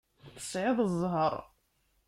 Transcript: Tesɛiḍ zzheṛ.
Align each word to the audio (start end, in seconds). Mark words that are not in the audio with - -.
Tesɛiḍ 0.35 0.77
zzheṛ. 0.91 1.33